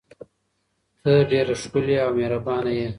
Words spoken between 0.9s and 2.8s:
ته ډیره ښکلې او مهربانه